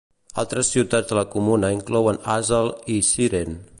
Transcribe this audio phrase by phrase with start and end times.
[0.43, 3.61] Altres ciutats de la comuna inclouen Hassel i Syren.